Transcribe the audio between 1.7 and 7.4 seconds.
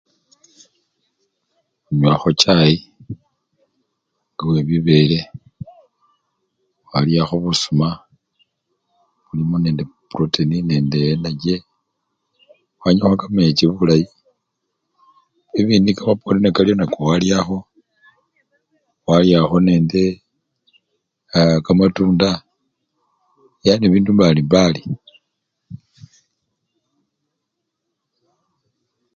Khunywakho chai nga webibele khwalyakho